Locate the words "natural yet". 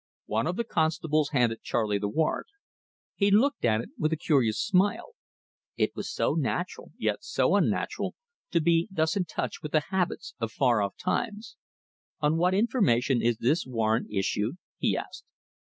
6.33-7.23